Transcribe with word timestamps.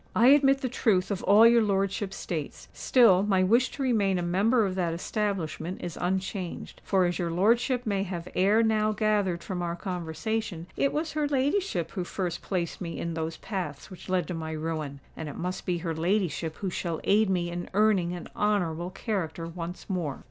"I 0.15 0.29
admit 0.29 0.61
the 0.61 0.67
truth 0.67 1.11
of 1.11 1.21
all 1.25 1.45
your 1.45 1.61
lordship 1.61 2.11
states: 2.11 2.69
still 2.73 3.21
my 3.21 3.43
wish 3.43 3.69
to 3.73 3.83
remain 3.83 4.17
a 4.17 4.23
member 4.23 4.65
of 4.65 4.73
that 4.73 4.95
establishment 4.95 5.79
is 5.79 5.95
unchanged. 5.95 6.81
For—as 6.83 7.19
your 7.19 7.29
lordship 7.29 7.85
may 7.85 8.01
have 8.01 8.27
ere 8.33 8.63
now 8.63 8.93
gathered 8.93 9.43
from 9.43 9.61
our 9.61 9.75
conversation—it 9.75 10.91
was 10.91 11.11
her 11.11 11.27
ladyship 11.27 11.91
who 11.91 12.03
first 12.03 12.41
placed 12.41 12.81
me 12.81 12.97
in 12.97 13.13
those 13.13 13.37
paths 13.37 13.91
which 13.91 14.09
led 14.09 14.27
to 14.29 14.33
my 14.33 14.53
ruin; 14.53 15.01
and 15.15 15.29
it 15.29 15.37
must 15.37 15.67
be 15.67 15.77
her 15.77 15.93
ladyship 15.93 16.55
who 16.55 16.71
shall 16.71 16.99
aid 17.03 17.29
me 17.29 17.51
in 17.51 17.69
earning 17.75 18.11
an 18.13 18.27
honourable 18.35 18.89
character 18.89 19.45
once 19.45 19.87
more." 19.87 20.19